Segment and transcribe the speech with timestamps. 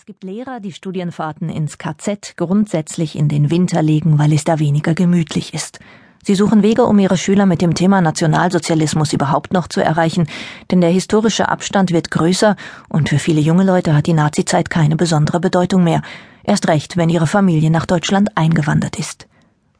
[0.00, 4.58] Es gibt Lehrer, die Studienfahrten ins KZ grundsätzlich in den Winter legen, weil es da
[4.58, 5.78] weniger gemütlich ist.
[6.24, 10.26] Sie suchen Wege, um ihre Schüler mit dem Thema Nationalsozialismus überhaupt noch zu erreichen,
[10.70, 12.56] denn der historische Abstand wird größer
[12.88, 16.00] und für viele junge Leute hat die Nazizeit keine besondere Bedeutung mehr,
[16.44, 19.28] erst recht, wenn ihre Familie nach Deutschland eingewandert ist.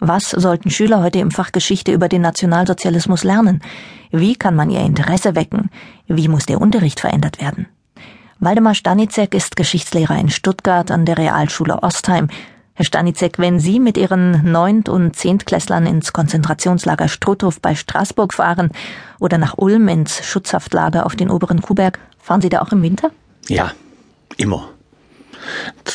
[0.00, 3.62] Was sollten Schüler heute im Fach Geschichte über den Nationalsozialismus lernen?
[4.10, 5.70] Wie kann man ihr Interesse wecken?
[6.08, 7.68] Wie muss der Unterricht verändert werden?
[8.42, 12.28] Waldemar Stanicek ist Geschichtslehrer in Stuttgart an der Realschule Ostheim.
[12.72, 18.70] Herr Stanicek, wenn Sie mit Ihren Neunt- und Zehntklässlern ins Konzentrationslager Struthof bei Straßburg fahren
[19.18, 23.10] oder nach Ulm ins Schutzhaftlager auf den oberen Kuhberg, fahren Sie da auch im Winter?
[23.48, 23.72] Ja,
[24.38, 24.70] immer.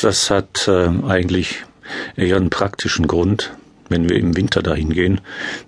[0.00, 1.64] Das hat äh, eigentlich
[2.14, 3.56] eher einen praktischen Grund
[3.88, 5.20] wenn wir im Winter dahin gehen.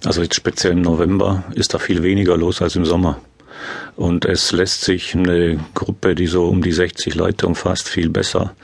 [0.04, 3.20] Also jetzt speziell im November ist da viel weniger los als im Sommer.
[3.96, 8.54] Und es lässt sich eine Gruppe, die so um die 60 Leute umfasst, viel besser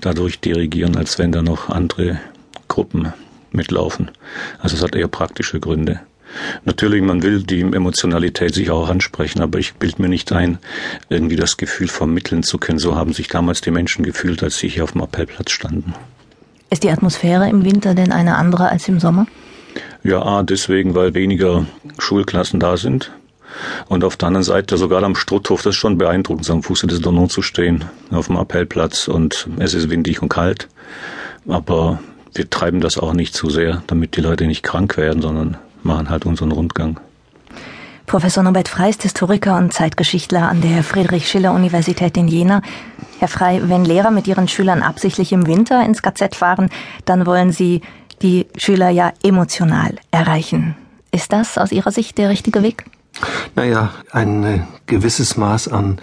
[0.00, 2.20] dadurch dirigieren, als wenn da noch andere
[2.68, 3.12] Gruppen
[3.50, 4.10] mitlaufen.
[4.60, 6.00] Also es hat eher praktische Gründe.
[6.64, 10.58] Natürlich, man will die Emotionalität sich auch ansprechen, aber ich bild mir nicht ein,
[11.08, 12.78] irgendwie das Gefühl vermitteln zu können.
[12.78, 15.94] So haben sich damals die Menschen gefühlt, als sie hier auf dem Appellplatz standen.
[16.70, 19.26] Ist die Atmosphäre im Winter denn eine andere als im Sommer?
[20.02, 21.66] Ja, A, deswegen, weil weniger
[21.98, 23.12] Schulklassen da sind.
[23.88, 27.00] Und auf der anderen Seite, sogar am Strutthof, das ist schon beeindruckend, am Fuße des
[27.00, 30.68] Donau zu stehen, auf dem Appellplatz und es ist windig und kalt.
[31.48, 31.98] Aber
[32.34, 36.10] wir treiben das auch nicht zu sehr, damit die Leute nicht krank werden, sondern machen
[36.10, 37.00] halt unseren Rundgang.
[38.06, 42.60] Professor Norbert Frey ist Historiker und Zeitgeschichtler an der Friedrich-Schiller-Universität in Jena.
[43.18, 46.68] Herr Frey, wenn Lehrer mit ihren Schülern absichtlich im Winter ins KZ fahren,
[47.06, 47.80] dann wollen sie
[48.20, 50.76] die Schüler ja emotional erreichen.
[51.12, 52.84] Ist das aus Ihrer Sicht der richtige Weg?
[53.54, 55.98] Naja, ein äh, gewisses Maß an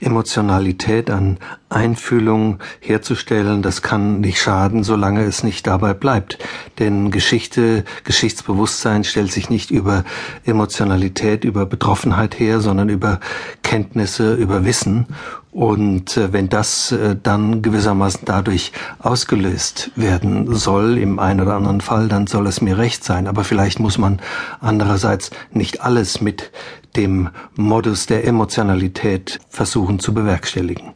[0.00, 6.38] Emotionalität, an Einfühlung herzustellen, das kann nicht schaden, solange es nicht dabei bleibt.
[6.78, 10.04] Denn Geschichte, Geschichtsbewusstsein stellt sich nicht über
[10.44, 13.20] Emotionalität, über Betroffenheit her, sondern über
[13.62, 15.06] Kenntnisse, über Wissen.
[15.54, 21.80] Und äh, wenn das äh, dann gewissermaßen dadurch ausgelöst werden soll, im einen oder anderen
[21.80, 23.28] Fall, dann soll es mir recht sein.
[23.28, 24.20] Aber vielleicht muss man
[24.60, 26.50] andererseits nicht alles mit
[26.96, 30.92] dem Modus der Emotionalität versuchen zu bewerkstelligen.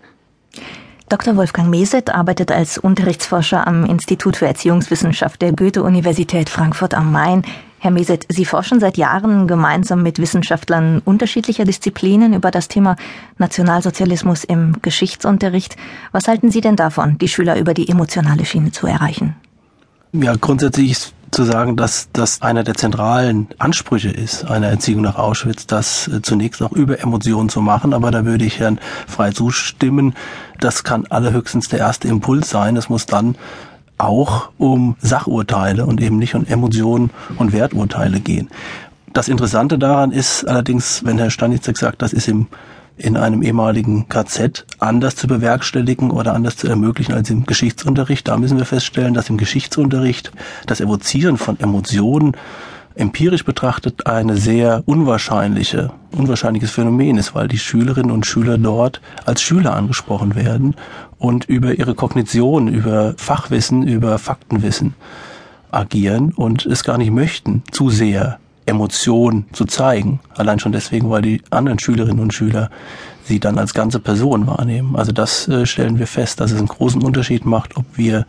[1.09, 1.36] Dr.
[1.36, 7.44] Wolfgang Meset arbeitet als Unterrichtsforscher am Institut für Erziehungswissenschaft der Goethe-Universität Frankfurt am Main.
[7.78, 12.97] Herr Meset, Sie forschen seit Jahren gemeinsam mit Wissenschaftlern unterschiedlicher Disziplinen über das Thema
[13.38, 15.76] Nationalsozialismus im Geschichtsunterricht.
[16.12, 19.34] Was halten Sie denn davon, die Schüler über die emotionale Schiene zu erreichen?
[20.12, 25.16] Ja, grundsätzlich ist zu sagen, dass das einer der zentralen Ansprüche ist, einer Erziehung nach
[25.16, 27.93] Auschwitz, das äh, zunächst auch über Emotionen zu machen.
[27.93, 30.15] Aber da würde ich Herrn frei zustimmen.
[30.61, 32.77] Das kann allerhöchstens der erste Impuls sein.
[32.77, 33.37] Es muss dann
[33.99, 38.49] auch um Sachurteile und eben nicht um Emotionen und Werturteile gehen.
[39.12, 42.47] Das Interessante daran ist allerdings, wenn Herr Stanitzek sagt, das ist im
[42.98, 48.28] in einem ehemaligen KZ anders zu bewerkstelligen oder anders zu ermöglichen als im Geschichtsunterricht.
[48.28, 50.32] Da müssen wir feststellen, dass im Geschichtsunterricht
[50.66, 52.36] das Evozieren von Emotionen
[52.98, 59.41] empirisch betrachtet eine sehr unwahrscheinliche, unwahrscheinliches Phänomen ist, weil die Schülerinnen und Schüler dort als
[59.41, 60.75] Schüler angesprochen werden
[61.19, 64.94] und über ihre Kognition, über Fachwissen, über Faktenwissen
[65.70, 70.21] agieren und es gar nicht möchten, zu sehr Emotion zu zeigen.
[70.37, 72.71] Allein schon deswegen, weil die anderen Schülerinnen und Schüler
[73.25, 74.97] sie dann als ganze Person wahrnehmen.
[74.97, 78.27] Also das äh, stellen wir fest, dass es einen großen Unterschied macht, ob wir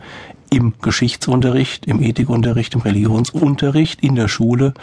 [0.50, 4.74] im Geschichtsunterricht, im Ethikunterricht, im Religionsunterricht, in der Schule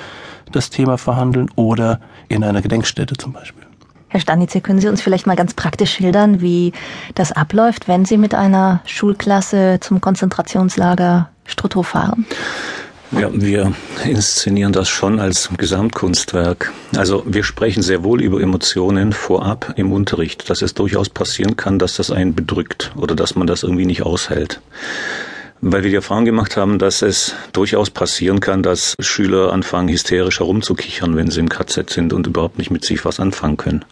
[0.51, 3.63] das Thema verhandeln oder in einer Gedenkstätte zum Beispiel.
[4.09, 6.72] Herr Stanitze, können Sie uns vielleicht mal ganz praktisch schildern, wie
[7.13, 12.25] das abläuft, wenn Sie mit einer Schulklasse zum Konzentrationslager Struthof fahren?
[13.12, 13.73] Ja, wir
[14.06, 16.73] inszenieren das schon als Gesamtkunstwerk.
[16.95, 21.79] Also wir sprechen sehr wohl über Emotionen vorab im Unterricht, dass es durchaus passieren kann,
[21.79, 24.59] dass das einen bedrückt oder dass man das irgendwie nicht aushält
[25.61, 30.40] weil wir die Erfahrung gemacht haben, dass es durchaus passieren kann, dass Schüler anfangen, hysterisch
[30.40, 33.85] herumzukichern, wenn sie im KZ sind und überhaupt nicht mit sich was anfangen können.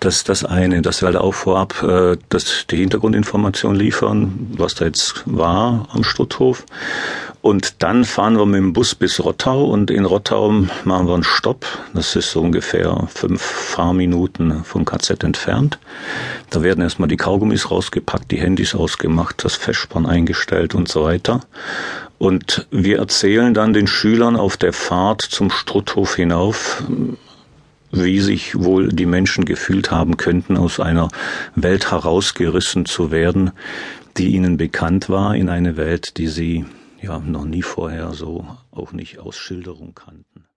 [0.00, 4.74] Das ist das eine, dass wir halt auch vorab äh, dass die Hintergrundinformation liefern, was
[4.74, 6.64] da jetzt war am Stutthof.
[7.40, 10.50] Und dann fahren wir mit dem Bus bis Rottau und in Rottau
[10.84, 11.66] machen wir einen Stopp.
[11.94, 15.78] Das ist so ungefähr fünf Fahrminuten vom KZ entfernt.
[16.50, 21.40] Da werden erstmal die Kaugummis rausgepackt, die Handys ausgemacht, das Festspann eingestellt und so weiter.
[22.18, 26.82] Und wir erzählen dann den Schülern auf der Fahrt zum Strutthof hinauf,
[27.92, 31.08] wie sich wohl die Menschen gefühlt haben könnten, aus einer
[31.54, 33.52] Welt herausgerissen zu werden,
[34.16, 36.66] die ihnen bekannt war, in eine Welt, die sie
[37.00, 40.27] ja noch nie vorher so auch nicht aus Schilderung kannten.